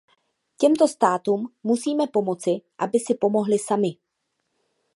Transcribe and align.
Těmto 0.57 0.87
státům 0.87 1.53
musíme 1.63 2.07
pomoci, 2.07 2.51
aby 2.77 2.99
si 2.99 3.13
pomohly 3.15 3.59
samy. 3.59 3.95